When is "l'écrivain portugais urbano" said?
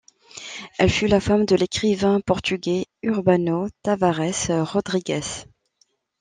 1.55-3.67